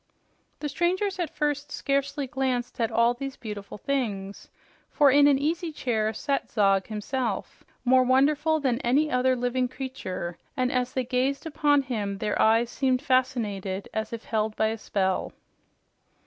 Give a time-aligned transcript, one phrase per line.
[0.61, 4.49] The strangers at first scarcely glanced at all these beautiful things,
[4.89, 10.39] for in an easy chair sat Zog himself, more wonderful than any other living creature,
[10.57, 14.77] and as they gazed upon him, their eyes seemed fascinated as if held by a
[14.79, 15.33] spell.